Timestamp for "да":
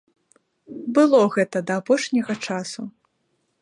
1.69-1.73